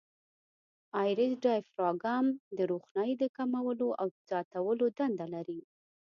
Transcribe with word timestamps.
آیرس 1.03 1.33
ډایفراګم 1.43 2.25
د 2.57 2.59
روښنایي 2.71 3.13
د 3.21 3.23
کمولو 3.37 3.87
او 4.01 4.07
زیاتولو 4.27 4.85
دنده 4.97 5.25
لري. 5.33 5.61